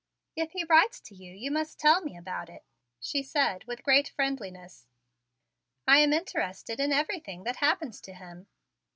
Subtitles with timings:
[0.35, 2.63] "If he writes to you, you must tell me about it,"
[2.99, 4.87] she said with great friendliness.
[5.87, 8.47] "I am interested in everything that happens to him."